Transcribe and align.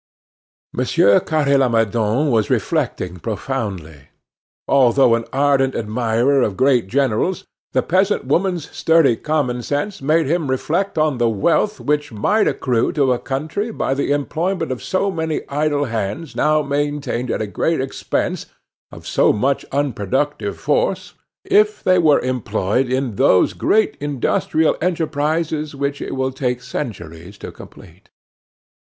Monsieur 0.73 1.19
Carre 1.19 1.59
Lamadon 1.59 2.31
was 2.31 2.49
reflecting 2.49 3.17
profoundly. 3.17 4.07
Although 4.67 5.13
an 5.13 5.25
ardent 5.31 5.75
admirer 5.75 6.41
of 6.41 6.57
great 6.57 6.87
generals, 6.87 7.45
the 7.73 7.83
peasant 7.83 8.25
woman's 8.25 8.67
sturdy 8.71 9.15
common 9.15 9.61
sense 9.61 10.01
made 10.01 10.25
him 10.25 10.49
reflect 10.49 10.97
on 10.97 11.19
the 11.19 11.29
wealth 11.29 11.79
which 11.79 12.11
might 12.11 12.47
accrue 12.47 12.91
to 12.93 13.13
a 13.13 13.19
country 13.19 13.69
by 13.69 13.93
the 13.93 14.09
employment 14.11 14.71
of 14.71 14.81
so 14.83 15.11
many 15.11 15.47
idle 15.49 15.85
hands 15.85 16.35
now 16.35 16.63
maintained 16.63 17.29
at 17.29 17.39
a 17.39 17.45
great 17.45 17.79
expense, 17.79 18.47
of 18.91 19.05
so 19.05 19.31
much 19.31 19.65
unproductive 19.71 20.59
force, 20.59 21.13
if 21.45 21.83
they 21.83 21.99
were 21.99 22.21
employed 22.21 22.89
in 22.91 23.17
those 23.17 23.53
great 23.53 23.97
industrial 23.99 24.75
enterprises 24.81 25.75
which 25.75 26.01
it 26.01 26.15
will 26.15 26.31
take 26.31 26.63
centuries 26.63 27.37
to 27.37 27.51
complete. 27.51 28.09